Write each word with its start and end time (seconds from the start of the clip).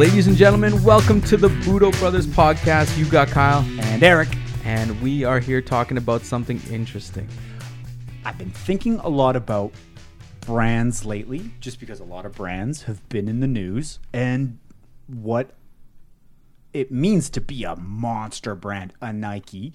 Ladies 0.00 0.28
and 0.28 0.34
gentlemen, 0.34 0.82
welcome 0.82 1.20
to 1.20 1.36
the 1.36 1.48
Budo 1.48 1.92
Brothers 1.98 2.26
podcast. 2.26 2.96
You 2.96 3.04
got 3.04 3.28
Kyle, 3.28 3.62
And 3.80 4.02
Eric, 4.02 4.30
and 4.64 4.98
we 5.02 5.24
are 5.24 5.38
here 5.38 5.60
talking 5.60 5.98
about 5.98 6.22
something 6.22 6.58
interesting. 6.70 7.28
I've 8.24 8.38
been 8.38 8.48
thinking 8.48 8.98
a 9.00 9.10
lot 9.10 9.36
about 9.36 9.72
brands 10.40 11.04
lately, 11.04 11.50
just 11.60 11.78
because 11.80 12.00
a 12.00 12.04
lot 12.04 12.24
of 12.24 12.34
brands 12.34 12.84
have 12.84 13.06
been 13.10 13.28
in 13.28 13.40
the 13.40 13.46
news 13.46 13.98
and 14.10 14.58
what 15.06 15.50
it 16.72 16.90
means 16.90 17.28
to 17.28 17.42
be 17.42 17.64
a 17.64 17.76
monster 17.76 18.54
brand, 18.54 18.94
a 19.02 19.12
Nike. 19.12 19.74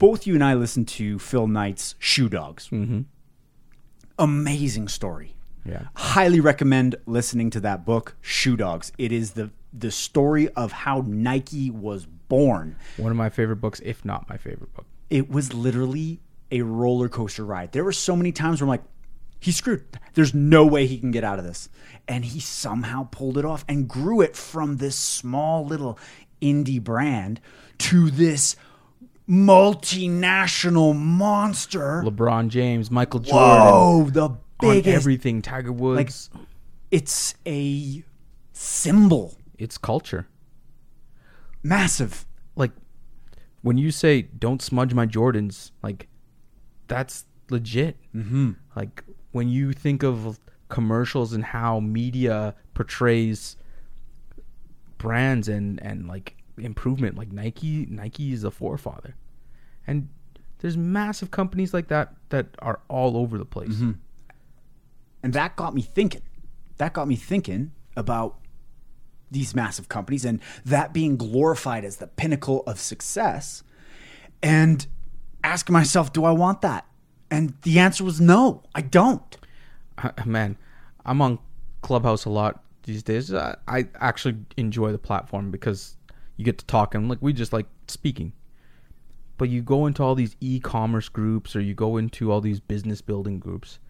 Both 0.00 0.26
you 0.26 0.34
and 0.34 0.42
I 0.42 0.54
listened 0.54 0.88
to 0.88 1.20
Phil 1.20 1.46
Knight's 1.46 1.94
Shoe 2.00 2.28
Dogs. 2.28 2.68
Mm-hmm. 2.70 3.02
Amazing 4.18 4.88
story. 4.88 5.36
Yeah. 5.68 5.82
Highly 5.94 6.40
recommend 6.40 6.96
listening 7.06 7.50
to 7.50 7.60
that 7.60 7.84
book, 7.84 8.16
Shoe 8.20 8.56
Dogs. 8.56 8.92
It 8.98 9.12
is 9.12 9.32
the 9.32 9.50
the 9.72 9.90
story 9.90 10.48
of 10.50 10.72
how 10.72 11.04
Nike 11.06 11.70
was 11.70 12.06
born. 12.06 12.76
One 12.96 13.10
of 13.10 13.16
my 13.18 13.28
favorite 13.28 13.56
books, 13.56 13.80
if 13.84 14.04
not 14.04 14.28
my 14.28 14.36
favorite 14.38 14.72
book. 14.74 14.86
it 15.10 15.30
was 15.30 15.52
literally 15.52 16.20
a 16.50 16.62
roller 16.62 17.08
coaster 17.08 17.44
ride. 17.44 17.72
There 17.72 17.84
were 17.84 17.92
so 17.92 18.16
many 18.16 18.32
times 18.32 18.60
where 18.60 18.66
I'm 18.66 18.70
like, 18.70 18.84
he's 19.38 19.56
screwed. 19.56 19.84
There's 20.14 20.32
no 20.32 20.64
way 20.64 20.86
he 20.86 20.96
can 20.98 21.10
get 21.10 21.24
out 21.24 21.38
of 21.38 21.44
this. 21.44 21.68
And 22.08 22.24
he 22.24 22.40
somehow 22.40 23.08
pulled 23.10 23.36
it 23.36 23.44
off 23.44 23.64
and 23.68 23.86
grew 23.86 24.20
it 24.22 24.34
from 24.34 24.78
this 24.78 24.96
small 24.96 25.66
little 25.66 25.98
indie 26.40 26.82
brand 26.82 27.40
to 27.78 28.10
this 28.10 28.56
multinational 29.28 30.96
monster. 30.96 32.02
LeBron 32.04 32.48
James, 32.48 32.90
Michael 32.90 33.20
Jordan, 33.20 33.38
Whoa, 33.40 34.10
the 34.10 34.30
on 34.60 34.82
everything. 34.86 35.42
Tiger 35.42 35.72
Woods. 35.72 36.30
Like, 36.32 36.42
it's 36.90 37.34
a 37.46 38.04
symbol. 38.52 39.36
it's 39.58 39.78
culture. 39.78 40.26
Massive. 41.62 42.26
Like 42.54 42.70
when 43.62 43.76
you 43.76 43.90
say 43.90 44.22
"Don't 44.22 44.62
smudge 44.62 44.94
my 44.94 45.06
Jordans," 45.06 45.72
like 45.82 46.08
that's 46.86 47.24
legit. 47.50 47.96
Mm-hmm. 48.14 48.52
Like 48.74 49.02
when 49.32 49.48
you 49.48 49.72
think 49.72 50.02
of 50.02 50.38
commercials 50.68 51.32
and 51.32 51.44
how 51.44 51.80
media 51.80 52.54
portrays 52.74 53.56
brands 54.98 55.48
and 55.48 55.82
and 55.82 56.06
like 56.06 56.36
improvement, 56.58 57.16
like 57.16 57.32
Nike, 57.32 57.86
Nike 57.90 58.32
is 58.32 58.44
a 58.44 58.50
forefather, 58.50 59.16
and 59.86 60.08
there's 60.58 60.76
massive 60.76 61.30
companies 61.30 61.74
like 61.74 61.88
that 61.88 62.14
that 62.30 62.46
are 62.60 62.80
all 62.88 63.16
over 63.16 63.36
the 63.38 63.44
place. 63.44 63.82
And 65.26 65.32
that 65.32 65.56
got 65.56 65.74
me 65.74 65.82
thinking. 65.82 66.22
That 66.76 66.92
got 66.92 67.08
me 67.08 67.16
thinking 67.16 67.72
about 67.96 68.38
these 69.28 69.56
massive 69.56 69.88
companies 69.88 70.24
and 70.24 70.40
that 70.64 70.92
being 70.92 71.16
glorified 71.16 71.84
as 71.84 71.96
the 71.96 72.06
pinnacle 72.06 72.62
of 72.64 72.78
success 72.78 73.64
and 74.40 74.86
asking 75.42 75.72
myself, 75.72 76.12
do 76.12 76.24
I 76.24 76.30
want 76.30 76.60
that? 76.60 76.86
And 77.28 77.54
the 77.62 77.80
answer 77.80 78.04
was 78.04 78.20
no, 78.20 78.62
I 78.72 78.82
don't. 78.82 79.36
Uh, 79.98 80.10
man, 80.24 80.56
I'm 81.04 81.20
on 81.20 81.40
Clubhouse 81.82 82.24
a 82.24 82.30
lot 82.30 82.62
these 82.84 83.02
days. 83.02 83.34
I, 83.34 83.56
I 83.66 83.88
actually 83.96 84.36
enjoy 84.56 84.92
the 84.92 84.98
platform 84.98 85.50
because 85.50 85.96
you 86.36 86.44
get 86.44 86.58
to 86.58 86.66
talk 86.66 86.94
and 86.94 87.08
like 87.08 87.18
we 87.20 87.32
just 87.32 87.52
like 87.52 87.66
speaking. 87.88 88.32
But 89.38 89.48
you 89.48 89.60
go 89.60 89.86
into 89.86 90.04
all 90.04 90.14
these 90.14 90.36
e-commerce 90.40 91.08
groups 91.08 91.56
or 91.56 91.60
you 91.60 91.74
go 91.74 91.96
into 91.96 92.30
all 92.30 92.40
these 92.40 92.60
business 92.60 93.00
building 93.00 93.40
groups. 93.40 93.80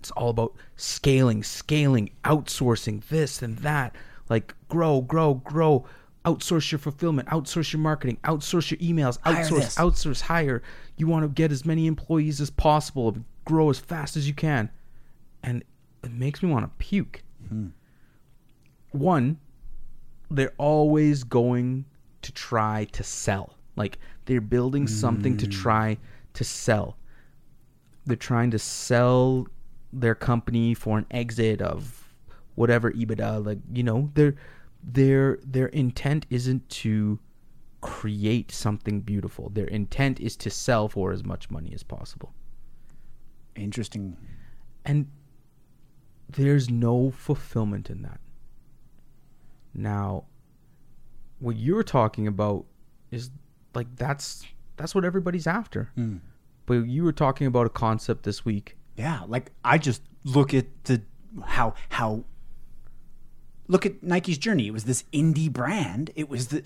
It's 0.00 0.10
all 0.12 0.30
about 0.30 0.54
scaling, 0.76 1.42
scaling, 1.42 2.10
outsourcing 2.24 3.06
this 3.08 3.42
and 3.42 3.56
that. 3.58 3.94
Like 4.28 4.54
grow, 4.68 5.00
grow, 5.00 5.34
grow. 5.34 5.86
Outsource 6.24 6.70
your 6.70 6.78
fulfillment, 6.78 7.28
outsource 7.28 7.72
your 7.72 7.80
marketing, 7.80 8.18
outsource 8.24 8.70
your 8.70 8.78
emails, 8.78 9.18
outsource, 9.20 9.78
outsource, 9.78 10.20
hire. 10.20 10.62
You 10.98 11.06
want 11.06 11.24
to 11.24 11.28
get 11.28 11.50
as 11.50 11.64
many 11.64 11.86
employees 11.86 12.42
as 12.42 12.50
possible, 12.50 13.16
grow 13.46 13.70
as 13.70 13.78
fast 13.78 14.18
as 14.18 14.28
you 14.28 14.34
can 14.34 14.70
and 15.42 15.64
it 16.02 16.12
makes 16.12 16.42
me 16.42 16.50
want 16.50 16.64
to 16.64 16.84
puke. 16.84 17.22
Hmm. 17.48 17.68
One, 18.92 19.38
they're 20.30 20.54
always 20.58 21.24
going 21.24 21.84
to 22.22 22.32
try 22.32 22.86
to 22.92 23.02
sell. 23.02 23.54
Like 23.76 23.98
they're 24.26 24.40
building 24.40 24.86
something 24.86 25.36
to 25.38 25.46
hmm. 25.46 25.52
try 25.52 25.98
to 26.34 26.44
sell. 26.44 26.96
They're 28.06 28.16
trying 28.16 28.50
to 28.52 28.58
sell 28.58 29.46
their 29.92 30.14
company 30.14 30.74
for 30.74 30.98
an 30.98 31.06
exit 31.10 31.60
of 31.60 32.08
whatever 32.54 32.90
EBITDA. 32.92 33.44
Like 33.44 33.58
you 33.72 33.82
know, 33.82 34.10
their 34.14 34.34
their 34.82 35.38
their 35.44 35.66
intent 35.66 36.26
isn't 36.30 36.68
to 36.70 37.18
create 37.80 38.52
something 38.52 39.00
beautiful. 39.00 39.48
Their 39.50 39.66
intent 39.66 40.20
is 40.20 40.36
to 40.38 40.50
sell 40.50 40.88
for 40.88 41.12
as 41.12 41.24
much 41.24 41.50
money 41.50 41.72
as 41.74 41.82
possible 41.82 42.34
Interesting. 43.56 44.16
and 44.84 45.06
there's 46.28 46.70
no 46.70 47.10
fulfillment 47.10 47.90
in 47.90 48.02
that. 48.02 48.20
Now, 49.74 50.24
what 51.38 51.56
you're 51.56 51.82
talking 51.82 52.26
about 52.26 52.66
is 53.10 53.30
like 53.74 53.88
that's 53.96 54.44
that's 54.76 54.94
what 54.94 55.04
everybody's 55.04 55.46
after. 55.46 55.90
Hmm. 55.94 56.18
But 56.66 56.86
you 56.86 57.02
were 57.02 57.12
talking 57.12 57.46
about 57.46 57.66
a 57.66 57.70
concept 57.70 58.22
this 58.22 58.44
week. 58.44 58.76
Yeah, 58.96 59.22
like 59.26 59.52
I 59.64 59.78
just 59.78 60.02
look 60.24 60.52
at 60.54 60.66
the 60.84 61.02
how 61.44 61.74
how 61.90 62.24
look 63.68 63.86
at 63.86 64.02
Nike's 64.02 64.38
journey. 64.38 64.66
It 64.66 64.72
was 64.72 64.84
this 64.84 65.04
indie 65.12 65.50
brand. 65.50 66.10
It 66.16 66.28
was 66.28 66.48
the 66.48 66.62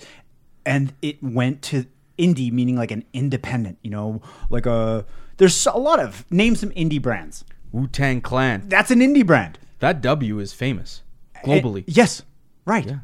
and 0.67 0.93
it 1.03 1.23
went 1.23 1.63
to 1.63 1.87
indie 2.19 2.51
meaning 2.51 2.77
like 2.77 2.91
an 2.91 3.05
independent, 3.13 3.79
you 3.83 3.91
know, 3.91 4.23
like 4.51 4.67
a 4.67 5.05
there's 5.37 5.67
a 5.67 5.73
lot 5.79 6.01
of 6.01 6.25
name 6.31 6.57
some 6.57 6.71
indie 6.71 7.01
brands. 7.01 7.45
Wu 7.73 7.87
Tang 7.89 8.21
Clan. 8.21 8.69
That's 8.69 8.91
an 8.91 9.01
indie 9.01 9.27
brand. 9.27 9.59
That 9.81 10.01
W 10.01 10.39
is 10.39 10.53
famous 10.53 11.03
globally. 11.45 11.85
And- 11.87 11.97
yes, 11.97 12.23
right. 12.65 12.87
Yeah. 12.87 12.99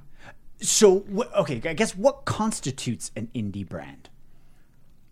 So 0.62 1.04
okay, 1.36 1.60
I 1.64 1.74
guess 1.74 1.96
what 1.96 2.24
constitutes 2.24 3.10
an 3.16 3.28
indie 3.34 3.68
brand? 3.68 4.08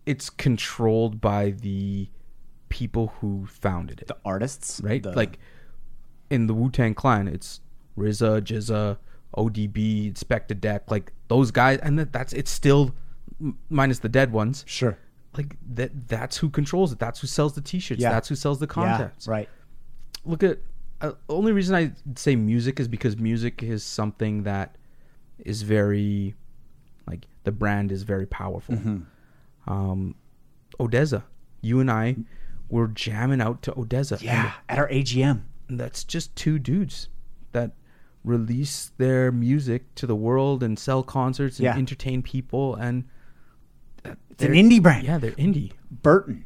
It's 0.06 0.30
controlled 0.30 1.20
by 1.20 1.50
the 1.50 2.08
people 2.68 3.14
who 3.20 3.46
founded 3.46 4.00
it. 4.00 4.08
The 4.08 4.16
artists, 4.24 4.80
right? 4.82 5.02
The- 5.02 5.12
like 5.12 5.38
in 6.30 6.46
the 6.46 6.54
Wu 6.54 6.70
Tang 6.70 6.94
Clan, 6.94 7.28
it's 7.28 7.60
RZA, 7.96 8.42
GZA, 8.42 8.98
ODB, 9.36 10.12
Inspectah 10.12 10.60
Deck, 10.60 10.90
like 10.90 11.12
those 11.28 11.50
guys, 11.50 11.78
and 11.82 11.98
that, 11.98 12.12
that's 12.12 12.32
it's 12.32 12.50
still 12.50 12.94
minus 13.68 13.98
the 14.00 14.08
dead 14.08 14.32
ones. 14.32 14.64
sure. 14.66 14.98
Like 15.36 15.56
that, 15.74 16.08
that's 16.08 16.38
who 16.38 16.48
controls 16.48 16.90
it. 16.90 16.98
That's 16.98 17.20
who 17.20 17.26
sells 17.26 17.54
the 17.54 17.60
T-shirts. 17.60 18.00
Yeah. 18.00 18.10
That's 18.10 18.28
who 18.28 18.34
sells 18.34 18.58
the 18.58 18.66
Yeah, 19.26 19.32
right. 19.32 19.48
Look 20.24 20.42
at 20.42 20.58
uh, 21.00 21.12
only 21.28 21.52
reason 21.52 21.76
I 21.76 21.92
say 22.16 22.34
music 22.34 22.80
is 22.80 22.88
because 22.88 23.16
music 23.18 23.62
is 23.62 23.84
something 23.84 24.42
that 24.44 24.76
is 25.38 25.62
very 25.62 26.34
like 27.06 27.26
the 27.44 27.52
brand 27.52 27.92
is 27.92 28.02
very 28.02 28.26
powerful. 28.26 28.74
Mm-hmm. 28.74 29.72
Um, 29.72 30.14
ODESZA, 30.80 31.22
you 31.60 31.80
and 31.80 31.90
I 31.90 32.16
were 32.68 32.88
jamming 32.88 33.40
out 33.40 33.62
to 33.62 33.72
ODESZA. 33.72 34.20
Yeah, 34.22 34.52
at 34.68 34.78
our 34.78 34.88
AGM. 34.88 35.42
that's 35.70 36.02
just 36.04 36.34
two 36.36 36.58
dudes 36.58 37.08
that 37.52 37.72
release 38.24 38.90
their 38.98 39.30
music 39.32 39.94
to 39.94 40.06
the 40.06 40.16
world 40.16 40.62
and 40.62 40.78
sell 40.78 41.02
concerts 41.02 41.58
and 41.58 41.64
Yeah. 41.64 41.76
entertain 41.76 42.22
people 42.22 42.74
and 42.74 43.04
It's 44.04 44.42
an 44.44 44.52
indie 44.52 44.82
brand. 44.82 45.04
yeah 45.06 45.18
they're 45.18 45.32
indie 45.32 45.72
Burton 45.90 46.44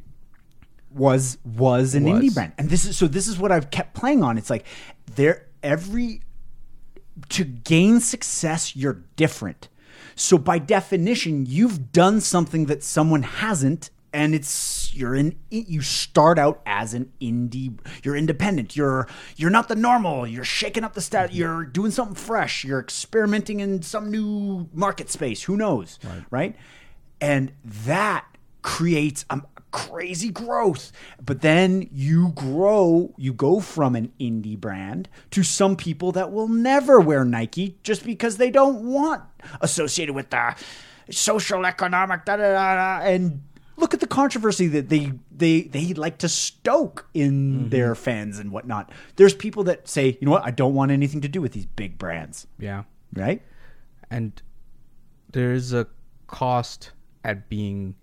was 0.91 1.37
was 1.43 1.95
an 1.95 2.03
Was. 2.03 2.13
indie 2.21 2.33
brand. 2.33 2.53
And 2.57 2.69
this 2.69 2.85
is 2.85 2.95
so 2.97 3.07
this 3.07 3.27
is 3.27 3.37
what 3.39 3.51
I've 3.51 3.71
kept 3.71 3.93
playing 3.95 4.23
on. 4.23 4.37
It's 4.37 4.49
like 4.49 4.65
there 5.15 5.47
every 5.63 6.21
to 7.29 7.43
gain 7.43 7.99
success 7.99 8.75
you're 8.75 9.01
different. 9.15 9.69
So 10.15 10.37
by 10.37 10.59
definition, 10.59 11.45
you've 11.47 11.91
done 11.91 12.21
something 12.21 12.65
that 12.67 12.83
someone 12.83 13.23
hasn't 13.23 13.89
and 14.13 14.35
it's 14.35 14.93
you're 14.93 15.15
in 15.15 15.37
you 15.49 15.81
start 15.81 16.37
out 16.37 16.61
as 16.65 16.93
an 16.93 17.11
indie 17.19 17.77
you're 18.03 18.15
independent 18.15 18.75
you're 18.75 19.07
you're 19.35 19.49
not 19.49 19.67
the 19.67 19.75
normal 19.75 20.27
you're 20.27 20.43
shaking 20.43 20.83
up 20.83 20.93
the 20.93 21.01
stat 21.01 21.29
mm-hmm. 21.29 21.39
you're 21.39 21.63
doing 21.65 21.91
something 21.91 22.15
fresh 22.15 22.63
you're 22.63 22.79
experimenting 22.79 23.59
in 23.59 23.81
some 23.81 24.11
new 24.11 24.69
market 24.73 25.09
space 25.09 25.43
who 25.43 25.57
knows 25.57 25.99
right, 26.29 26.55
and 27.19 27.51
that 27.63 28.25
creates 28.61 29.25
a 29.29 29.41
crazy 29.73 30.29
growth. 30.29 30.91
But 31.25 31.41
then 31.41 31.89
you 31.91 32.29
grow 32.29 33.13
you 33.17 33.33
go 33.33 33.59
from 33.59 33.95
an 33.95 34.13
indie 34.19 34.57
brand 34.57 35.09
to 35.31 35.43
some 35.43 35.75
people 35.75 36.13
that 36.13 36.31
will 36.31 36.47
never 36.47 36.99
wear 36.99 37.25
nike 37.25 37.77
just 37.83 38.05
because 38.05 38.37
they 38.37 38.51
don't 38.51 38.85
want 38.85 39.23
associated 39.61 40.13
with 40.13 40.29
the 40.29 40.55
social 41.09 41.65
economic 41.65 42.23
da 42.23 42.37
da 42.37 42.53
da 42.53 42.75
da 42.75 43.05
and 43.05 43.41
look 43.83 43.93
at 43.93 43.99
the 43.99 44.07
controversy 44.07 44.67
that 44.67 44.87
they 44.87 45.11
they 45.29 45.63
they 45.63 45.93
like 45.93 46.17
to 46.17 46.29
stoke 46.29 47.05
in 47.13 47.33
mm-hmm. 47.33 47.69
their 47.69 47.93
fans 47.95 48.39
and 48.39 48.49
whatnot. 48.49 48.89
There's 49.17 49.35
people 49.35 49.65
that 49.65 49.89
say, 49.89 50.17
you 50.21 50.25
know 50.25 50.31
what, 50.31 50.45
I 50.45 50.51
don't 50.51 50.73
want 50.73 50.91
anything 50.91 51.19
to 51.19 51.27
do 51.27 51.41
with 51.41 51.51
these 51.51 51.65
big 51.65 51.97
brands, 51.97 52.47
Yeah. 52.57 52.83
right? 53.13 53.41
And 54.09 54.41
there 55.29 55.51
is 55.51 55.73
a 55.73 55.87
cost 56.27 56.91
at 57.25 57.49
being 57.49 57.95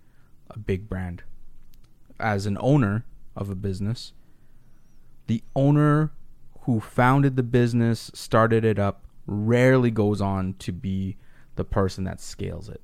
a 0.51 0.59
big 0.59 0.87
brand. 0.87 1.23
As 2.19 2.45
an 2.45 2.59
owner 2.61 3.03
of 3.35 3.49
a 3.49 3.55
business, 3.55 4.13
the 5.25 5.43
owner 5.55 6.11
who 6.61 6.79
founded 6.79 7.37
the 7.37 7.43
business, 7.43 8.11
started 8.13 8.63
it 8.63 8.77
up, 8.77 9.05
rarely 9.25 9.89
goes 9.89 10.21
on 10.21 10.53
to 10.59 10.71
be 10.71 11.17
the 11.55 11.63
person 11.63 12.03
that 12.03 12.21
scales 12.21 12.69
it. 12.69 12.81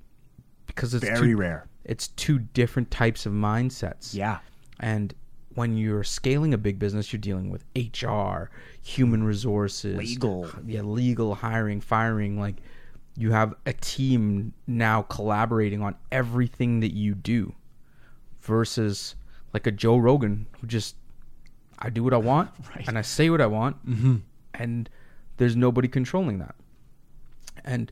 Because 0.66 0.96
it's 0.96 1.06
Very 1.06 1.34
too, 1.34 1.38
rare. 1.38 1.68
It's 1.88 2.10
two 2.10 2.40
different 2.40 2.92
types 2.92 3.26
of 3.26 3.34
mindsets. 3.34 4.14
Yeah. 4.14 4.40
And 4.80 5.14
when 5.56 5.76
you're 5.76 6.04
scaling 6.04 6.54
a 6.54 6.58
big 6.58 6.78
business, 6.78 7.12
you're 7.12 7.20
dealing 7.20 7.50
with 7.50 7.64
HR, 7.76 8.50
human 8.84 9.24
resources, 9.24 9.98
Legal. 9.98 10.48
yeah, 10.68 10.82
legal, 10.82 11.34
hiring, 11.34 11.82
firing. 11.82 12.40
Like 12.40 12.58
you 13.18 13.32
have 13.32 13.56
a 13.66 13.74
team 13.74 14.54
now 14.68 15.02
collaborating 15.02 15.82
on 15.82 15.96
everything 16.12 16.82
that 16.82 16.94
you 16.94 17.16
do, 17.16 17.56
versus 18.42 19.16
like 19.54 19.66
a 19.66 19.72
Joe 19.72 19.98
Rogan 19.98 20.46
who 20.62 20.68
just 20.68 20.96
I 21.80 21.90
do 21.90 22.04
what 22.04 22.14
I 22.14 22.18
want 22.18 22.52
Right. 22.76 22.88
and 22.88 22.98
I 22.98 23.02
say 23.02 23.30
what 23.32 23.42
I 23.42 23.48
want, 23.48 23.84
mm-hmm. 23.88 24.18
and 24.54 24.90
there's 25.38 25.56
nobody 25.56 25.88
controlling 25.88 26.40
that. 26.40 26.56
And 27.66 27.92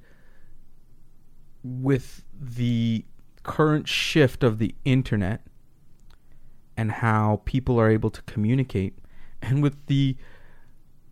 with 1.63 2.23
the 2.39 3.03
current 3.45 3.87
shift 3.87 4.43
of 4.43 4.57
the 4.57 4.75
internet 4.83 5.41
and 6.75 6.91
how 6.91 7.41
people 7.45 7.79
are 7.79 7.89
able 7.89 8.09
to 8.09 8.21
communicate. 8.23 8.97
And 9.41 9.61
with 9.61 9.85
the 9.85 10.17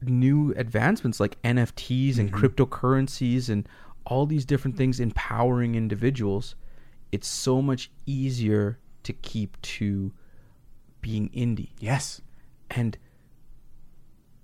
new 0.02 0.54
advancements 0.58 1.20
like 1.20 1.42
NFTs 1.44 2.18
and 2.18 2.32
mm-hmm. 2.32 2.46
cryptocurrencies 2.46 3.50
and 3.50 3.68
all 4.06 4.26
these 4.26 4.44
different 4.46 4.76
things 4.76 5.00
empowering 5.00 5.76
individuals 5.76 6.56
it's 7.14 7.28
so 7.28 7.62
much 7.62 7.92
easier 8.08 8.80
to 9.04 9.14
keep 9.14 9.62
to 9.62 10.12
being 11.02 11.30
indie. 11.30 11.70
Yes. 11.80 12.22
and 12.72 12.98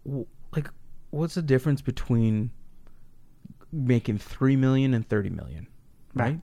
w- 0.05 0.27
like 0.55 0.69
what's 1.09 1.33
the 1.33 1.41
difference 1.41 1.81
between 1.81 2.51
making 3.71 4.19
3 4.19 4.55
million 4.55 4.93
and 4.93 5.07
30 5.07 5.31
million 5.31 5.67
right 6.13 6.39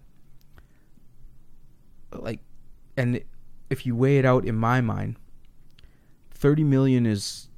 like 2.23 2.41
and 2.97 3.23
if 3.71 3.87
you 3.87 3.95
weigh 3.95 4.19
it 4.19 4.25
out 4.25 4.45
in 4.45 4.55
my 4.55 4.81
mind 4.81 5.17
30 6.33 6.65
million 6.65 7.07
is 7.07 7.49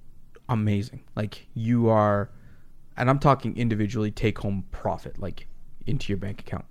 amazing 0.49 1.03
like 1.15 1.47
you 1.55 1.89
are 1.89 2.31
and 2.97 3.11
i'm 3.11 3.19
talking 3.19 3.57
individually 3.57 4.11
take 4.11 4.39
home 4.39 4.65
profit 4.71 5.19
like 5.19 5.47
into 5.87 6.13
your 6.13 6.19
bank 6.19 6.41
account 6.41 6.65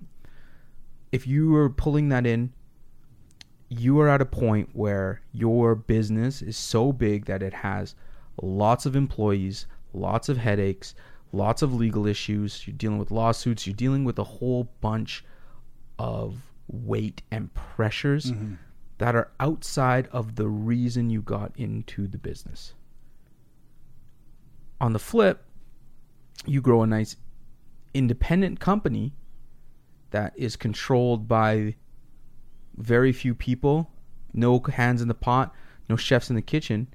if 1.12 1.26
you 1.26 1.54
are 1.56 1.70
pulling 1.70 2.08
that 2.08 2.26
in 2.26 2.52
you 3.68 4.00
are 4.00 4.08
at 4.08 4.20
a 4.20 4.26
point 4.26 4.70
where 4.72 5.20
your 5.32 5.74
business 5.74 6.40
is 6.42 6.56
so 6.56 6.92
big 6.92 7.26
that 7.26 7.42
it 7.42 7.52
has 7.52 7.94
lots 8.42 8.86
of 8.86 8.96
employees, 8.96 9.66
lots 9.92 10.28
of 10.28 10.38
headaches, 10.38 10.94
lots 11.32 11.62
of 11.62 11.74
legal 11.74 12.06
issues. 12.06 12.66
You're 12.66 12.76
dealing 12.76 12.98
with 12.98 13.10
lawsuits. 13.10 13.66
You're 13.66 13.76
dealing 13.76 14.04
with 14.04 14.18
a 14.18 14.24
whole 14.24 14.70
bunch 14.80 15.24
of 15.98 16.36
weight 16.68 17.22
and 17.30 17.52
pressures 17.54 18.32
mm-hmm. 18.32 18.54
that 18.98 19.14
are 19.14 19.30
outside 19.40 20.08
of 20.12 20.36
the 20.36 20.48
reason 20.48 21.10
you 21.10 21.22
got 21.22 21.52
into 21.56 22.06
the 22.06 22.18
business. 22.18 22.74
On 24.80 24.92
the 24.92 24.98
flip, 24.98 25.44
you 26.46 26.60
grow 26.60 26.82
a 26.82 26.86
nice 26.86 27.16
independent 27.94 28.60
company 28.60 29.12
that 30.10 30.32
is 30.36 30.56
controlled 30.56 31.26
by 31.26 31.74
very 32.76 33.12
few 33.12 33.34
people, 33.34 33.90
no 34.32 34.60
hands 34.60 35.02
in 35.02 35.08
the 35.08 35.14
pot, 35.14 35.52
no 35.88 35.96
chefs 35.96 36.30
in 36.30 36.36
the 36.36 36.42
kitchen, 36.42 36.86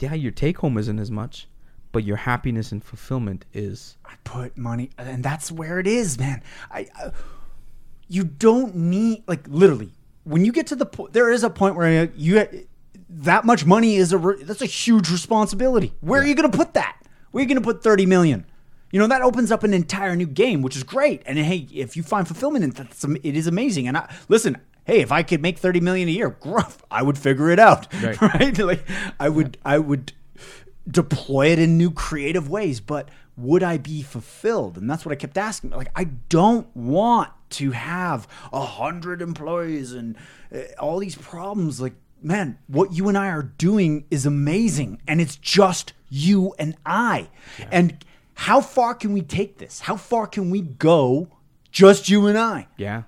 yeah, 0.00 0.14
your 0.14 0.32
take 0.32 0.58
home 0.58 0.78
isn't 0.78 0.98
as 0.98 1.10
much, 1.10 1.48
but 1.92 2.04
your 2.04 2.16
happiness 2.16 2.72
and 2.72 2.82
fulfillment 2.82 3.44
is. 3.52 3.96
I 4.04 4.14
put 4.24 4.56
money, 4.56 4.90
and 4.98 5.22
that's 5.22 5.52
where 5.52 5.78
it 5.78 5.86
is, 5.86 6.18
man. 6.18 6.42
I, 6.70 6.86
I 6.96 7.10
you 8.10 8.24
don't 8.24 8.74
need 8.74 9.22
like 9.28 9.46
literally 9.48 9.92
when 10.24 10.44
you 10.44 10.52
get 10.52 10.66
to 10.66 10.76
the 10.76 10.84
point. 10.84 11.12
There 11.12 11.30
is 11.30 11.44
a 11.44 11.48
point 11.48 11.76
where 11.76 12.10
you 12.16 12.46
that 13.08 13.44
much 13.44 13.64
money 13.64 13.94
is 13.96 14.12
a 14.12 14.18
that's 14.42 14.60
a 14.60 14.66
huge 14.66 15.10
responsibility. 15.10 15.94
Where 16.00 16.20
are 16.20 16.26
you 16.26 16.34
going 16.34 16.50
to 16.50 16.56
put 16.56 16.74
that? 16.74 16.96
Where 17.30 17.40
are 17.40 17.42
you 17.42 17.48
going 17.48 17.62
to 17.62 17.64
put 17.66 17.82
thirty 17.82 18.04
million? 18.04 18.44
You 18.90 18.98
know 18.98 19.06
that 19.06 19.22
opens 19.22 19.52
up 19.52 19.62
an 19.62 19.72
entire 19.72 20.16
new 20.16 20.26
game, 20.26 20.60
which 20.60 20.76
is 20.76 20.82
great. 20.82 21.22
And 21.24 21.38
hey, 21.38 21.68
if 21.72 21.96
you 21.96 22.02
find 22.02 22.26
fulfillment 22.26 22.64
in 22.64 22.70
that, 22.70 23.20
it 23.22 23.36
is 23.36 23.46
amazing. 23.46 23.86
And 23.86 23.96
I, 23.96 24.12
listen, 24.28 24.58
hey, 24.84 25.00
if 25.00 25.12
I 25.12 25.22
could 25.22 25.40
make 25.40 25.58
thirty 25.58 25.78
million 25.78 26.08
a 26.08 26.12
year, 26.12 26.30
gruff, 26.40 26.82
I 26.90 27.02
would 27.02 27.16
figure 27.16 27.50
it 27.50 27.60
out, 27.60 27.86
Right. 28.02 28.20
right? 28.34 28.58
Like 28.58 28.84
I 29.20 29.28
would, 29.28 29.56
I 29.64 29.78
would 29.78 30.12
deploy 30.90 31.46
it 31.46 31.60
in 31.60 31.78
new 31.78 31.92
creative 31.92 32.50
ways, 32.50 32.80
but 32.80 33.08
would 33.36 33.62
I 33.62 33.78
be 33.78 34.02
fulfilled? 34.02 34.76
And 34.76 34.90
that's 34.90 35.06
what 35.06 35.12
I 35.12 35.16
kept 35.16 35.38
asking. 35.38 35.70
Like, 35.70 35.92
I 35.94 36.04
don't 36.04 36.66
want 36.76 37.30
to 37.50 37.72
have 37.72 38.26
a 38.52 38.64
hundred 38.64 39.22
employees 39.22 39.92
and 39.92 40.16
uh, 40.54 40.60
all 40.78 40.98
these 40.98 41.16
problems. 41.16 41.80
Like, 41.80 41.94
man, 42.22 42.58
what 42.66 42.92
you 42.92 43.08
and 43.08 43.16
I 43.16 43.28
are 43.28 43.42
doing 43.42 44.04
is 44.10 44.26
amazing, 44.26 45.00
and 45.06 45.20
it's 45.20 45.36
just 45.36 45.92
you 46.08 46.54
and 46.58 46.76
I. 46.84 47.28
And 47.70 48.04
how 48.34 48.60
far 48.60 48.94
can 48.94 49.12
we 49.12 49.22
take 49.22 49.58
this? 49.58 49.80
How 49.80 49.96
far 49.96 50.26
can 50.26 50.50
we 50.50 50.60
go? 50.60 51.28
Just 51.70 52.08
you 52.08 52.26
and 52.26 52.38
I. 52.38 52.68
Yeah. 52.76 53.02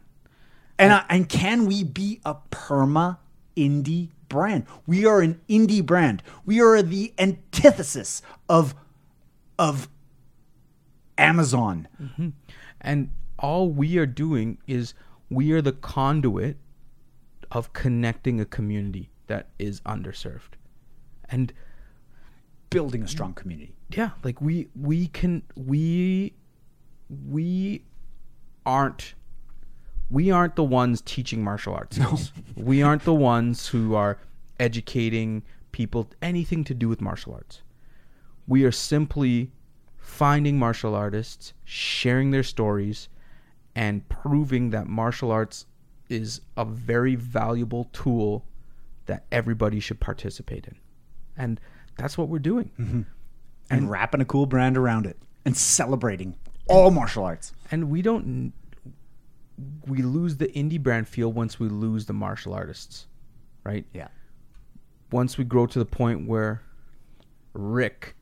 And 0.78 0.92
I, 0.92 1.04
and 1.08 1.28
can 1.28 1.66
we 1.66 1.84
be 1.84 2.20
a 2.24 2.36
perma 2.50 3.18
indie 3.56 4.08
brand? 4.28 4.66
We 4.86 5.06
are 5.06 5.20
an 5.20 5.40
indie 5.48 5.84
brand. 5.84 6.22
We 6.44 6.60
are 6.60 6.82
the 6.82 7.12
antithesis 7.18 8.22
of 8.48 8.74
of 9.58 9.88
Amazon. 11.22 11.88
Mm-hmm. 12.02 12.28
And 12.80 13.10
all 13.38 13.68
we 13.70 13.98
are 13.98 14.06
doing 14.06 14.58
is 14.66 14.94
we 15.30 15.52
are 15.52 15.62
the 15.62 15.72
conduit 15.72 16.56
of 17.50 17.72
connecting 17.72 18.40
a 18.40 18.44
community 18.44 19.10
that 19.26 19.48
is 19.58 19.80
underserved. 19.82 20.54
And 21.28 21.52
Building 22.70 23.02
a 23.02 23.08
strong 23.08 23.34
community. 23.34 23.74
yeah, 23.90 24.10
like 24.24 24.40
we 24.40 24.68
we 24.74 25.08
can 25.08 25.42
we 25.54 26.32
we 27.28 27.82
aren't 28.64 29.14
we 30.08 30.30
aren't 30.30 30.56
the 30.56 30.64
ones 30.64 31.02
teaching 31.02 31.44
martial 31.44 31.74
arts. 31.74 31.96
skills. 31.96 32.32
We 32.56 32.82
aren't 32.82 33.02
the 33.04 33.12
ones 33.14 33.68
who 33.68 33.94
are 33.94 34.18
educating 34.58 35.42
people 35.72 36.08
anything 36.22 36.64
to 36.64 36.74
do 36.74 36.88
with 36.88 37.00
martial 37.02 37.34
arts. 37.34 37.60
We 38.46 38.64
are 38.64 38.72
simply 38.72 39.50
finding 40.12 40.58
martial 40.58 40.94
artists, 40.94 41.54
sharing 41.64 42.30
their 42.32 42.42
stories, 42.42 43.08
and 43.74 44.06
proving 44.10 44.70
that 44.70 44.86
martial 44.86 45.30
arts 45.30 45.64
is 46.10 46.42
a 46.56 46.64
very 46.64 47.14
valuable 47.14 47.88
tool 47.92 48.44
that 49.06 49.24
everybody 49.32 49.80
should 49.80 49.98
participate 50.00 50.66
in. 50.66 50.76
And 51.36 51.58
that's 51.96 52.18
what 52.18 52.28
we're 52.28 52.38
doing. 52.38 52.70
Mm-hmm. 52.78 53.02
And, 53.70 53.90
wrapping 53.90 54.20
a 54.20 54.26
cool 54.26 54.44
brand 54.44 54.76
around 54.76 55.06
it 55.06 55.16
and 55.46 55.56
celebrating 55.56 56.36
all 56.68 56.90
martial 56.90 57.24
arts. 57.24 57.54
and 57.70 57.88
we 57.88 58.02
don't 58.02 58.52
we 59.86 60.02
lose 60.02 60.36
the 60.36 60.48
indie 60.48 60.78
brand 60.80 61.08
feel 61.08 61.32
once 61.32 61.58
we 61.58 61.68
lose 61.70 62.04
the 62.06 62.12
martial 62.12 62.52
artists 62.52 63.06
right 63.64 63.84
Yeah. 63.94 64.08
once 65.10 65.38
we 65.38 65.44
grow 65.44 65.66
to 65.66 65.78
the 65.78 65.84
point 65.86 66.26
where 66.28 66.62
rick 67.54 68.14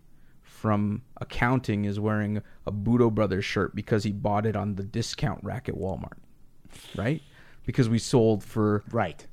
from 0.60 1.00
accounting 1.22 1.86
is 1.86 1.98
wearing 1.98 2.42
a 2.66 2.70
budo 2.72 3.10
brothers 3.10 3.46
shirt 3.46 3.74
because 3.74 4.04
he 4.04 4.12
bought 4.12 4.44
it 4.44 4.54
on 4.54 4.74
the 4.74 4.82
discount 4.82 5.42
rack 5.42 5.70
at 5.70 5.74
walmart 5.74 6.18
right 6.96 7.22
because 7.64 7.88
we 7.88 7.98
sold 7.98 8.44
for 8.44 8.82
Right. 8.92 9.26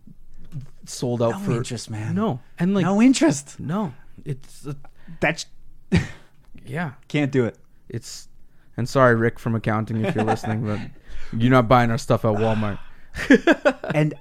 sold 0.86 1.22
out 1.22 1.32
No 1.32 1.40
for 1.40 1.52
interest, 1.58 1.90
man. 1.90 2.16
no 2.16 2.40
and 2.58 2.74
like 2.74 2.86
no 2.86 3.02
interest. 3.02 3.60
no 3.60 3.94
it's 4.24 4.66
uh, 4.68 4.74
That's 5.20 5.46
yeah 6.66 6.94
can't 7.10 7.32
do 7.32 7.44
it. 7.44 7.58
it's 7.90 8.30
and 8.78 8.88
sorry 8.88 9.16
rick 9.16 9.38
from 9.38 9.54
accounting 9.54 10.04
if 10.06 10.16
you're 10.16 10.24
listening 10.24 10.66
but 10.66 10.80
you're 11.42 11.52
not 11.52 11.68
buying 11.68 11.92
our 11.92 11.98
stuff 11.98 12.24
at 12.24 12.36
walmart 12.38 12.80
and 13.94 14.14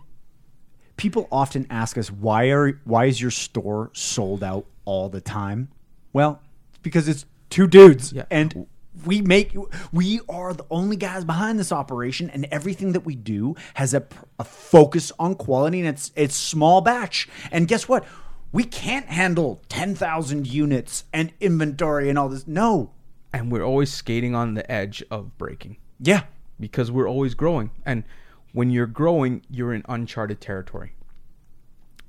people 0.96 1.28
often 1.30 1.68
ask 1.70 1.96
us 1.96 2.10
why 2.10 2.46
are 2.50 2.80
why 2.84 3.04
is 3.04 3.20
your 3.20 3.30
store 3.30 3.90
sold 3.94 4.42
out 4.42 4.66
all 4.84 5.08
the 5.08 5.20
time 5.20 5.68
well 6.12 6.42
because 6.82 7.08
it's 7.08 7.26
two 7.50 7.66
dudes. 7.66 8.12
Yeah. 8.12 8.24
and 8.30 8.66
we 9.04 9.20
make 9.20 9.54
we 9.92 10.20
are 10.28 10.54
the 10.54 10.64
only 10.70 10.96
guys 10.96 11.24
behind 11.24 11.58
this 11.58 11.72
operation 11.72 12.30
and 12.30 12.46
everything 12.50 12.92
that 12.92 13.00
we 13.00 13.14
do 13.14 13.54
has 13.74 13.92
a, 13.92 14.06
a 14.38 14.44
focus 14.44 15.12
on 15.18 15.34
quality 15.34 15.80
and 15.80 15.88
it's 15.88 16.12
it's 16.16 16.34
small 16.34 16.80
batch. 16.80 17.28
And 17.50 17.68
guess 17.68 17.88
what? 17.88 18.04
We 18.52 18.64
can't 18.64 19.06
handle 19.06 19.60
10,000 19.68 20.46
units 20.46 21.04
and 21.12 21.32
inventory 21.40 22.08
and 22.08 22.18
all 22.18 22.28
this. 22.28 22.46
No. 22.46 22.92
And 23.32 23.52
we're 23.52 23.64
always 23.64 23.92
skating 23.92 24.34
on 24.34 24.54
the 24.54 24.70
edge 24.70 25.02
of 25.10 25.36
breaking. 25.36 25.76
Yeah. 26.00 26.22
Because 26.58 26.90
we're 26.90 27.08
always 27.08 27.34
growing. 27.34 27.70
And 27.84 28.04
when 28.52 28.70
you're 28.70 28.86
growing 28.86 29.42
you're 29.50 29.74
in 29.74 29.82
uncharted 29.88 30.40
territory. 30.40 30.94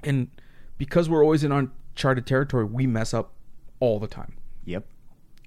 And 0.04 0.30
because 0.78 1.10
we're 1.10 1.24
always 1.24 1.44
in 1.44 1.52
uncharted 1.52 2.26
territory 2.26 2.64
we 2.64 2.88
mess 2.88 3.14
up 3.14 3.34
all 3.80 4.00
the 4.00 4.08
time 4.08 4.38
yep 4.68 4.86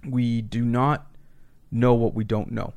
we 0.08 0.40
do 0.42 0.64
not 0.64 1.06
know 1.70 1.94
what 1.94 2.14
we 2.14 2.24
don't 2.24 2.50
know. 2.50 2.72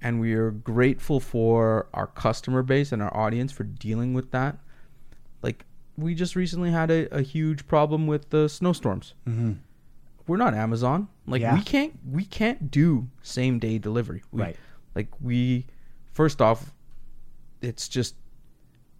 And 0.00 0.20
we 0.20 0.34
are 0.34 0.50
grateful 0.52 1.18
for 1.18 1.88
our 1.92 2.06
customer 2.06 2.62
base 2.62 2.92
and 2.92 3.02
our 3.02 3.12
audience 3.16 3.50
for 3.50 3.64
dealing 3.64 4.12
with 4.14 4.30
that. 4.30 4.58
Like, 5.42 5.64
we 5.96 6.14
just 6.14 6.36
recently 6.36 6.70
had 6.70 6.90
a, 6.90 7.12
a 7.12 7.22
huge 7.22 7.66
problem 7.66 8.06
with 8.06 8.30
the 8.30 8.48
snowstorms. 8.48 9.14
Mm-hmm. 9.26 9.54
We're 10.28 10.36
not 10.36 10.54
Amazon. 10.54 11.08
Like, 11.26 11.40
Yeah. 11.40 11.54
we 11.54 11.62
can't 11.62 11.98
we 12.12 12.24
can't 12.24 12.70
do 12.70 13.08
same 13.22 13.58
day 13.58 13.78
delivery. 13.78 14.22
We, 14.30 14.42
Right. 14.42 14.56
Like, 14.94 15.08
we 15.20 15.66
first 16.12 16.40
off, 16.42 16.72
it's 17.62 17.88
just 17.88 18.14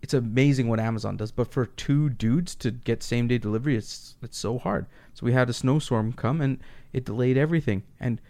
it's 0.02 0.14
amazing 0.14 0.68
what 0.68 0.80
Amazon 0.80 1.16
does. 1.16 1.32
But 1.32 1.52
for 1.52 1.66
two 1.66 2.08
dudes 2.10 2.54
to 2.56 2.70
get 2.70 3.02
same 3.02 3.28
day 3.28 3.38
delivery, 3.38 3.76
it's 3.76 4.16
it's 4.22 4.38
so 4.38 4.58
hard. 4.58 4.86
So 5.14 5.26
we 5.26 5.32
had 5.32 5.50
a 5.50 5.52
snowstorm 5.52 6.12
come 6.12 6.40
and 6.40 6.58
it 6.92 7.04
delayed 7.04 7.36
everything. 7.36 7.82
And 7.98 8.20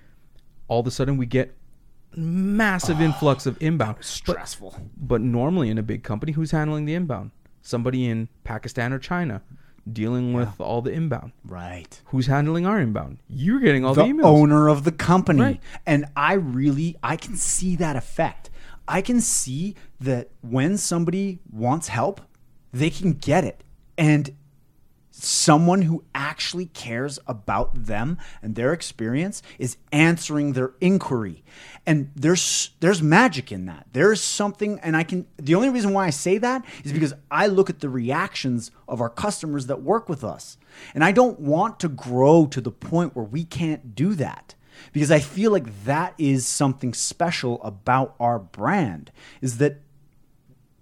all 0.67 0.81
of 0.81 0.87
a 0.87 0.91
sudden 0.91 1.17
we 1.17 1.27
get 1.27 1.55
massive 2.15 2.99
ah, 2.99 3.05
influx 3.05 3.47
of 3.47 3.61
inbound. 3.63 3.97
But, 3.97 4.05
stressful 4.05 4.77
but 4.97 5.21
normally 5.21 5.71
in 5.71 5.79
a 5.79 5.83
big 5.83 6.03
company, 6.03 6.33
who's 6.33 6.51
handling 6.51 6.85
the 6.87 6.95
inbound? 6.95 7.33
Somebody 7.61 8.07
in 8.07 8.29
Pakistan 8.45 8.93
or 8.93 8.99
China 8.99 9.43
dealing 9.91 10.33
with 10.33 10.61
all 10.61 10.83
the 10.83 10.93
inbound. 10.93 11.33
right 11.45 12.01
Who's 12.07 12.27
handling 12.27 12.67
our 12.67 12.81
inbound? 12.81 13.19
You're 13.29 13.61
getting 13.61 13.85
all 13.85 13.95
the 13.95 14.05
the, 14.05 14.09
emails. 14.09 14.25
owner 14.25 14.69
of 14.69 14.85
the 14.85 14.93
company. 14.93 15.41
Right. 15.41 15.61
And 15.87 16.07
I 16.17 16.35
really 16.35 16.97
I 17.03 17.17
can 17.17 17.37
see 17.37 17.77
that 17.77 17.97
effect. 17.97 18.51
I 18.89 19.03
can 19.03 19.21
see 19.21 19.77
that 20.01 20.31
when 20.41 20.79
somebody 20.79 21.41
wants 21.51 21.89
help, 21.89 22.21
they 22.73 22.91
can 22.91 23.13
get 23.13 23.45
it. 23.45 23.63
And 23.97 24.35
someone 25.11 25.83
who 25.83 26.05
actually 26.15 26.67
cares 26.67 27.19
about 27.27 27.87
them 27.87 28.17
and 28.41 28.55
their 28.55 28.73
experience 28.73 29.43
is 29.59 29.77
answering 29.91 30.53
their 30.53 30.73
inquiry. 30.81 31.43
And 31.85 32.11
there's 32.15 32.71
there's 32.81 33.03
magic 33.03 33.51
in 33.51 33.67
that. 33.67 33.87
There's 33.93 34.21
something 34.21 34.79
and 34.81 34.97
i 34.97 35.03
can 35.03 35.27
the 35.37 35.57
only 35.57 35.71
reason 35.71 35.93
why 35.93 36.07
i 36.07 36.11
say 36.11 36.39
that 36.39 36.65
is 36.85 36.93
because 36.93 37.15
i 37.31 37.49
look 37.49 37.69
at 37.69 37.81
the 37.81 37.89
reactions 37.89 38.71
of 38.87 39.01
our 39.01 39.11
customers 39.11 39.67
that 39.67 39.83
work 39.83 40.09
with 40.09 40.23
us. 40.23 40.57
And 40.95 41.03
i 41.03 41.11
don't 41.11 41.41
want 41.41 41.81
to 41.81 41.89
grow 41.89 42.47
to 42.47 42.61
the 42.61 42.71
point 42.71 43.17
where 43.17 43.25
we 43.25 43.45
can't 43.45 43.97
do 43.97 44.15
that 44.15 44.55
because 44.93 45.11
i 45.11 45.19
feel 45.19 45.51
like 45.51 45.85
that 45.85 46.15
is 46.19 46.47
something 46.47 46.93
special 46.95 47.63
about 47.63 48.15
our 48.19 48.39
brand 48.39 49.11
is 49.41 49.59
that 49.59 49.81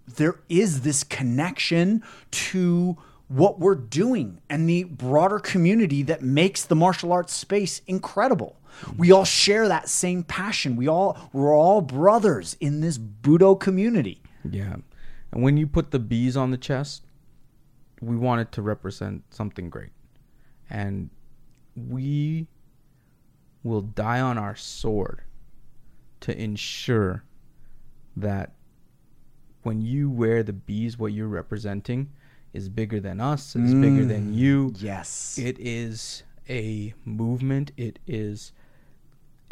there 0.06 0.40
is 0.48 0.82
this 0.82 1.04
connection 1.04 2.02
to 2.30 2.96
what 3.28 3.58
we're 3.58 3.74
doing 3.74 4.40
and 4.48 4.68
the 4.68 4.84
broader 4.84 5.38
community 5.38 6.02
that 6.04 6.22
makes 6.22 6.64
the 6.64 6.76
martial 6.76 7.12
arts 7.12 7.32
space 7.32 7.82
incredible. 7.86 8.56
Hmm. 8.82 8.96
We 8.98 9.12
all 9.12 9.24
share 9.24 9.68
that 9.68 9.88
same 9.88 10.22
passion. 10.22 10.76
We 10.76 10.88
all 10.88 11.28
we're 11.32 11.54
all 11.54 11.80
brothers 11.80 12.56
in 12.60 12.80
this 12.80 12.98
Budo 12.98 13.58
community. 13.58 14.22
Yeah. 14.48 14.76
And 15.32 15.42
when 15.42 15.56
you 15.56 15.66
put 15.66 15.90
the 15.90 15.98
bees 15.98 16.36
on 16.36 16.50
the 16.50 16.56
chest, 16.56 17.02
we 18.00 18.16
want 18.16 18.40
it 18.42 18.52
to 18.52 18.62
represent 18.62 19.22
something 19.30 19.70
great. 19.70 19.90
And 20.70 21.10
we 21.74 22.46
will 23.66 23.82
die 23.82 24.20
on 24.20 24.38
our 24.38 24.56
sword 24.56 25.23
to 26.20 26.40
ensure 26.40 27.25
that 28.16 28.52
when 29.62 29.80
you 29.80 30.08
wear 30.08 30.42
the 30.42 30.52
bees, 30.52 30.99
what 30.99 31.12
you're 31.12 31.26
representing 31.26 32.11
is 32.52 32.68
bigger 32.68 33.00
than 33.00 33.20
us, 33.20 33.56
is 33.56 33.75
bigger 33.75 34.04
than 34.04 34.32
mm, 34.32 34.35
you. 34.35 34.73
Yes. 34.76 35.38
It 35.38 35.58
is 35.58 36.23
a 36.49 36.94
movement. 37.04 37.73
It 37.76 37.99
is 38.06 38.52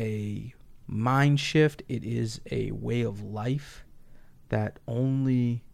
a 0.01 0.55
mind 0.87 1.41
shift. 1.41 1.83
It 1.89 2.05
is 2.05 2.41
a 2.51 2.71
way 2.71 3.03
of 3.03 3.23
life 3.23 3.85
that 4.49 4.79
only 4.87 5.65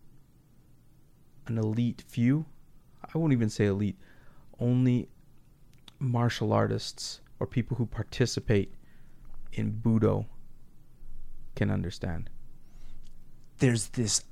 an 1.46 1.58
elite 1.58 2.02
few, 2.08 2.46
I 3.02 3.18
won't 3.18 3.32
even 3.32 3.50
say 3.50 3.66
elite, 3.66 3.98
only 4.58 5.08
martial 5.98 6.52
artists 6.52 7.20
or 7.40 7.46
people 7.46 7.76
who 7.78 7.86
participate 7.86 8.74
in 9.52 9.72
Budo 9.72 10.26
can 11.56 11.70
understand. 11.70 12.30
There's 13.58 13.88
this 13.88 14.24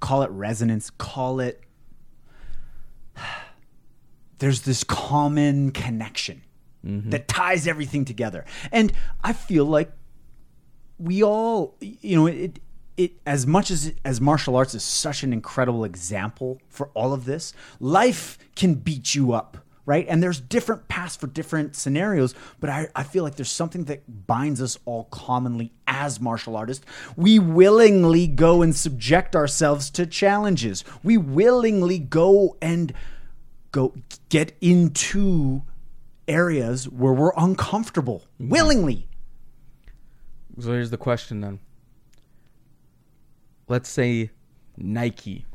call 0.00 0.22
it 0.22 0.30
resonance, 0.30 0.90
call 0.90 1.40
it 1.40 1.62
there's 4.38 4.62
this 4.62 4.84
common 4.84 5.70
connection 5.70 6.42
mm-hmm. 6.84 7.10
that 7.10 7.28
ties 7.28 7.66
everything 7.66 8.04
together. 8.04 8.44
And 8.70 8.92
I 9.22 9.32
feel 9.32 9.64
like 9.64 9.92
we 10.98 11.22
all, 11.22 11.76
you 11.80 12.16
know, 12.16 12.26
it, 12.26 12.58
it 12.96 13.12
as 13.26 13.46
much 13.46 13.70
as 13.70 13.92
as 14.04 14.20
martial 14.20 14.56
arts 14.56 14.74
is 14.74 14.84
such 14.84 15.22
an 15.22 15.32
incredible 15.32 15.84
example 15.84 16.60
for 16.68 16.88
all 16.94 17.12
of 17.12 17.24
this, 17.24 17.54
life 17.80 18.38
can 18.54 18.74
beat 18.74 19.14
you 19.14 19.32
up, 19.32 19.58
right? 19.84 20.06
And 20.08 20.22
there's 20.22 20.40
different 20.40 20.88
paths 20.88 21.16
for 21.16 21.26
different 21.26 21.74
scenarios, 21.74 22.34
but 22.60 22.70
I, 22.70 22.88
I 22.94 23.02
feel 23.02 23.24
like 23.24 23.36
there's 23.36 23.50
something 23.50 23.84
that 23.84 24.26
binds 24.26 24.62
us 24.62 24.78
all 24.84 25.04
commonly 25.04 25.72
as 25.86 26.20
martial 26.20 26.56
artists. 26.56 26.84
We 27.16 27.38
willingly 27.38 28.26
go 28.26 28.62
and 28.62 28.74
subject 28.74 29.34
ourselves 29.34 29.90
to 29.90 30.06
challenges. 30.06 30.84
We 31.02 31.16
willingly 31.16 31.98
go 31.98 32.56
and 32.62 32.92
go 33.72 33.94
get 34.28 34.56
into 34.60 35.62
areas 36.28 36.88
where 36.88 37.12
we're 37.12 37.32
uncomfortable 37.36 38.22
mm-hmm. 38.40 38.50
willingly. 38.50 39.08
So 40.60 40.70
here's 40.72 40.90
the 40.90 40.98
question 40.98 41.40
then. 41.40 41.58
Let's 43.68 43.88
say 43.88 44.30
Nike, 44.76 45.46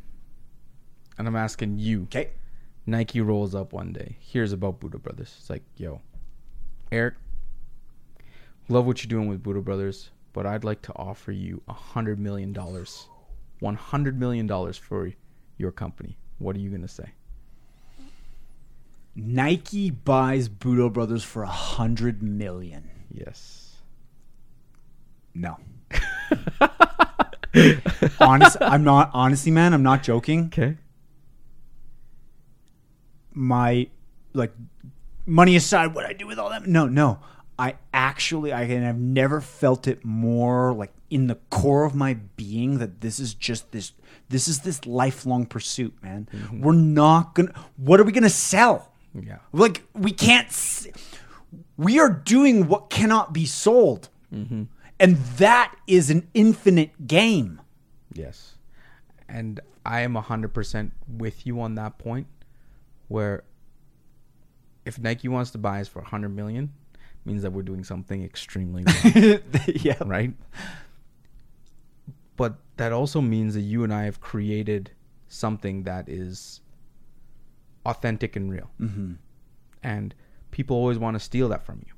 and 1.17 1.27
I'm 1.27 1.36
asking 1.36 1.77
you. 1.77 2.03
Okay. 2.03 2.31
Nike 2.88 3.20
rolls 3.20 3.53
up 3.53 3.74
one 3.74 3.91
day, 3.91 4.15
hears 4.20 4.53
about 4.53 4.79
Budo 4.79 5.01
Brothers. 5.01 5.36
It's 5.38 5.50
like, 5.50 5.63
yo, 5.75 6.00
Eric, 6.89 7.15
love 8.70 8.86
what 8.86 9.03
you're 9.03 9.10
doing 9.10 9.27
with 9.27 9.44
Budo 9.44 9.62
Brothers, 9.62 10.10
but 10.32 10.46
I'd 10.46 10.63
like 10.63 10.82
to 10.84 10.94
offer 10.96 11.34
you 11.34 11.62
a 11.67 11.74
hundred 11.74 12.17
million 12.17 12.53
dollars, 12.53 13.10
one 13.60 13.75
hundred 13.75 14.17
million 14.17 14.48
dollars 14.48 14.77
for 14.77 15.12
your 15.58 15.74
company. 15.74 16.17
What 16.39 16.56
are 16.56 16.60
you 16.60 16.70
gonna 16.70 16.88
say? 16.88 17.12
Nike 19.17 19.89
buys 19.89 20.48
Budo 20.48 20.91
Brothers 20.91 21.25
for 21.25 21.44
a 21.44 21.48
hundred 21.48 22.24
million. 22.24 22.89
Yes. 23.12 23.75
No. 25.34 25.58
Honest, 28.22 28.58
I'm 28.62 28.84
not 28.84 29.10
honestly, 29.13 29.51
man. 29.51 29.74
I'm 29.74 29.84
not 29.84 30.03
joking. 30.03 30.46
Okay. 30.46 30.77
My 33.38 33.88
like 34.34 34.51
money 35.25 35.56
aside, 35.56 35.94
what 35.94 36.06
I 36.06 36.13
do 36.13 36.25
with 36.25 36.39
all 36.39 36.50
that? 36.50 36.65
No, 36.65 36.88
no. 36.88 37.20
I 37.60 37.75
actually, 37.94 38.51
I 38.51 38.63
and 38.63 38.86
I've 38.86 39.00
never 39.00 39.41
felt 39.41 39.88
it 39.88 40.06
more 40.06 40.74
like 40.74 40.91
in 41.10 41.27
the 41.27 41.36
core 41.50 41.86
of 41.86 41.96
my 41.96 42.15
being 42.36 42.77
that 42.79 43.01
this 43.01 43.20
is 43.20 43.34
just 43.34 43.72
this. 43.72 43.94
This 44.29 44.48
is 44.48 44.60
this 44.60 44.86
lifelong 44.86 45.46
pursuit, 45.46 45.96
man. 46.03 46.27
Mm-hmm. 46.34 46.62
We're 46.62 46.74
not 46.74 47.34
gonna. 47.34 47.53
What 47.77 48.00
are 48.00 48.03
we 48.03 48.12
gonna 48.12 48.29
sell? 48.29 48.91
Yeah. 49.13 49.38
Like 49.53 49.84
we 49.94 50.12
can't. 50.12 50.48
We 51.77 52.00
are 52.00 52.10
doing 52.10 52.67
what 52.67 52.89
cannot 52.89 53.34
be 53.34 53.46
sold, 53.46 54.10
mm-hmm. 54.34 54.63
and 55.00 55.17
that 55.38 55.75
is 55.88 56.10
an 56.10 56.27
infinite 56.34 57.08
game. 57.08 57.62
Yes. 58.13 58.56
And 59.29 59.60
I 59.86 60.01
am 60.01 60.15
100% 60.15 60.91
with 61.08 61.46
you 61.46 61.62
on 61.62 61.75
that 61.75 61.98
point 61.98 62.27
where 63.08 63.44
if 64.86 65.00
Nike 65.00 65.28
wants 65.28 65.52
to 65.52 65.58
buy 65.58 65.82
us 65.82 65.88
for 65.88 66.00
100 66.00 66.30
million, 66.30 66.74
means 67.26 67.42
that 67.42 67.52
we're 67.52 67.62
doing 67.62 67.84
something 67.84 68.24
extremely 68.24 68.84
wrong, 68.84 69.40
yeah. 69.68 70.02
right? 70.06 70.34
But 72.38 72.56
that 72.78 72.94
also 72.94 73.20
means 73.20 73.54
that 73.56 73.62
you 73.62 73.84
and 73.84 73.94
I 73.94 74.04
have 74.04 74.22
created 74.22 74.92
something 75.28 75.84
that 75.84 76.08
is 76.08 76.62
authentic 77.86 78.36
and 78.36 78.50
real. 78.50 78.70
Mm-hmm. 78.80 79.14
And 79.84 80.16
people 80.52 80.78
always 80.78 80.98
want 80.98 81.16
to 81.16 81.20
steal 81.20 81.50
that 81.50 81.66
from 81.66 81.84
you. 81.86 81.94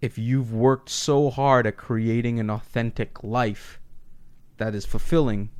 If 0.00 0.18
you've 0.18 0.52
worked 0.52 0.88
so 0.88 1.30
hard 1.30 1.66
at 1.66 1.76
creating 1.76 2.40
an 2.40 2.50
authentic 2.50 3.22
life 3.22 3.80
that 4.58 4.74
is 4.74 4.84
fulfilling, 4.84 5.50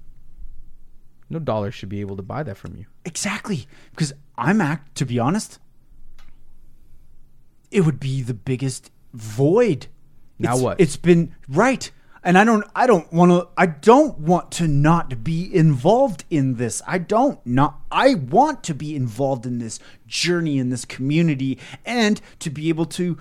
no 1.33 1.39
dollar 1.39 1.71
should 1.71 1.89
be 1.89 2.01
able 2.01 2.17
to 2.17 2.23
buy 2.23 2.43
that 2.43 2.57
from 2.57 2.77
you. 2.77 2.85
Exactly. 3.05 3.67
Because 3.91 4.13
I'm 4.37 4.61
act 4.61 4.95
to 4.99 5.07
be 5.07 5.19
honest, 5.19 5.59
it 7.71 7.81
would 7.83 7.99
be 7.99 8.23
the 8.23 8.35
biggest 8.35 8.91
void. 9.15 9.87
Now 10.39 10.51
It's- 10.53 10.63
what? 10.63 10.81
It's 10.81 10.97
been 10.97 11.35
right. 11.49 11.91
And 12.25 12.39
I 12.39 12.45
don't 12.45 12.65
I 12.77 12.87
don't 12.87 13.13
want 13.13 13.33
to 13.33 13.49
I 13.57 13.67
don't 13.67 14.17
want 14.21 14.53
to 14.53 14.69
not 14.69 15.25
be 15.25 15.53
involved 15.53 16.25
in 16.31 16.55
this. 16.55 16.81
I 16.87 16.99
don't 16.99 17.45
not 17.45 17.81
I 17.91 18.15
want 18.15 18.63
to 18.65 18.75
be 18.75 18.95
involved 18.95 19.45
in 19.45 19.59
this 19.59 19.81
journey 20.07 20.59
in 20.59 20.69
this 20.71 20.85
community 20.85 21.59
and 21.85 22.21
to 22.39 22.49
be 22.49 22.69
able 22.69 22.87
to 22.87 23.19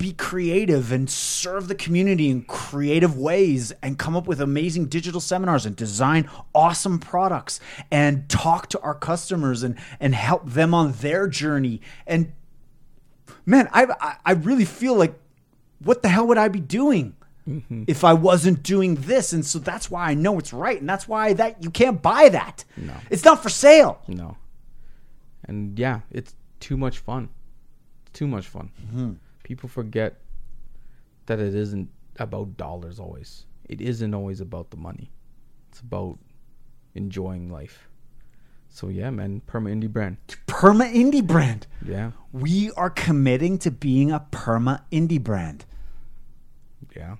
be 0.00 0.14
creative 0.14 0.90
and 0.92 1.10
serve 1.10 1.68
the 1.68 1.74
community 1.74 2.30
in 2.30 2.40
creative 2.40 3.18
ways 3.18 3.70
and 3.82 3.98
come 3.98 4.16
up 4.16 4.26
with 4.26 4.40
amazing 4.40 4.86
digital 4.86 5.20
seminars 5.20 5.66
and 5.66 5.76
design 5.76 6.26
awesome 6.54 6.98
products 6.98 7.60
and 7.90 8.26
talk 8.26 8.66
to 8.66 8.80
our 8.80 8.94
customers 8.94 9.62
and 9.62 9.76
and 10.00 10.14
help 10.14 10.48
them 10.48 10.72
on 10.72 10.92
their 10.92 11.28
journey 11.28 11.82
and 12.06 12.32
man 13.44 13.68
I 13.74 14.16
I, 14.24 14.32
really 14.32 14.64
feel 14.64 14.94
like 14.94 15.12
what 15.84 16.00
the 16.00 16.08
hell 16.08 16.26
would 16.28 16.38
I 16.38 16.48
be 16.48 16.60
doing 16.60 17.14
mm-hmm. 17.46 17.84
if 17.86 18.02
I 18.02 18.14
wasn't 18.14 18.62
doing 18.62 18.94
this 18.94 19.34
and 19.34 19.44
so 19.44 19.58
that's 19.58 19.90
why 19.90 20.06
I 20.06 20.14
know 20.14 20.38
it's 20.38 20.54
right 20.54 20.80
and 20.80 20.88
that's 20.88 21.06
why 21.06 21.34
that 21.34 21.62
you 21.62 21.68
can't 21.68 22.00
buy 22.00 22.30
that 22.30 22.64
No. 22.74 22.94
it's 23.10 23.22
not 23.26 23.42
for 23.42 23.50
sale 23.50 24.00
No. 24.08 24.38
And 25.44 25.78
yeah, 25.78 26.00
it's 26.10 26.34
too 26.58 26.78
much 26.78 26.98
fun. 26.98 27.28
Too 28.14 28.26
much 28.26 28.46
fun. 28.46 28.70
Mm-hmm. 28.86 29.12
People 29.50 29.68
forget 29.68 30.20
that 31.26 31.40
it 31.40 31.56
isn't 31.56 31.90
about 32.20 32.56
dollars 32.56 33.00
always. 33.00 33.46
It 33.68 33.80
isn't 33.80 34.14
always 34.14 34.40
about 34.40 34.70
the 34.70 34.76
money. 34.76 35.10
It's 35.68 35.80
about 35.80 36.20
enjoying 36.94 37.50
life. 37.50 37.88
So 38.68 38.86
yeah, 38.86 39.10
man, 39.10 39.42
perma 39.48 39.72
indie 39.74 39.90
brand. 39.90 40.18
perma 40.46 40.86
indie 40.94 41.26
brand 41.26 41.66
Yeah, 41.84 42.12
we 42.30 42.70
are 42.76 42.90
committing 42.90 43.58
to 43.58 43.72
being 43.72 44.12
a 44.12 44.20
perma 44.30 44.82
indie 44.92 45.20
brand 45.20 45.64
yeah, 46.94 47.16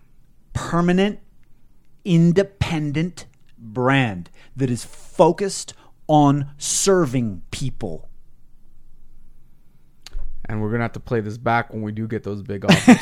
permanent, 0.53 1.19
independent 2.05 3.27
brand 3.59 4.31
that 4.55 4.71
is 4.71 4.85
focused 4.85 5.75
on 6.07 6.51
serving 6.59 7.43
people. 7.51 8.10
And 10.50 10.61
we're 10.61 10.71
gonna 10.73 10.83
have 10.83 10.92
to 10.92 11.00
play 11.00 11.21
this 11.21 11.38
back 11.38 11.73
when 11.73 11.80
we 11.80 11.92
do 11.92 12.09
get 12.09 12.25
those 12.25 12.42
big 12.42 12.64
offers. 12.69 12.97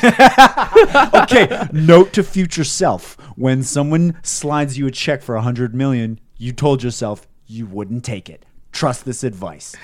Okay, 1.23 1.67
note 1.73 2.13
to 2.13 2.23
future 2.23 2.63
self: 2.63 3.17
when 3.35 3.63
someone 3.63 4.19
slides 4.21 4.77
you 4.77 4.85
a 4.85 4.91
check 4.91 5.23
for 5.23 5.35
a 5.35 5.41
hundred 5.41 5.73
million, 5.73 6.19
you 6.37 6.53
told 6.53 6.83
yourself 6.83 7.27
you 7.47 7.65
wouldn't 7.65 8.05
take 8.05 8.29
it. 8.29 8.45
Trust 8.71 9.03
this 9.03 9.23
advice. 9.23 9.75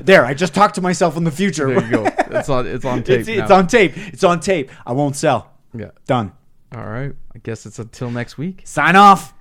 there, 0.00 0.24
I 0.24 0.32
just 0.32 0.54
talked 0.54 0.76
to 0.76 0.80
myself 0.80 1.18
in 1.18 1.24
the 1.24 1.30
future. 1.30 1.66
there 1.68 1.84
you 1.84 1.90
go. 1.90 2.04
It's 2.30 2.48
on. 2.48 2.66
It's 2.66 2.86
on 2.86 3.02
tape. 3.04 3.20
It's, 3.20 3.28
it's 3.28 3.50
on 3.50 3.66
tape. 3.66 3.92
It's 3.94 4.24
on 4.24 4.40
tape. 4.40 4.70
I 4.86 4.92
won't 4.92 5.14
sell. 5.14 5.52
Yeah. 5.74 5.90
Done. 6.06 6.32
All 6.74 6.86
right. 6.88 7.12
I 7.34 7.38
guess 7.38 7.66
it's 7.66 7.78
until 7.78 8.10
next 8.10 8.38
week. 8.38 8.62
Sign 8.64 8.96
off. 8.96 9.34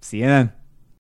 See 0.00 0.18
you 0.18 0.26
then. 0.26 0.52